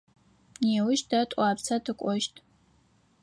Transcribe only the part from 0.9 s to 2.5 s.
тэ Тӏуапсэ тыкӏощт.